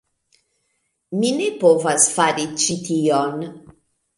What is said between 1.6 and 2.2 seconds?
povas